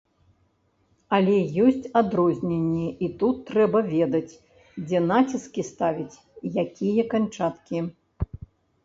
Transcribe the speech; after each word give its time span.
Але 1.15 1.33
ёсць 1.65 1.83
адрозненні, 1.99 2.87
і 3.07 3.09
тут 3.23 3.35
трэба 3.49 3.79
ведаць, 3.91 4.39
дзе 4.87 4.99
націскі 5.11 5.61
ставіць, 5.71 6.21
якія 6.65 7.03
канчаткі. 7.13 7.79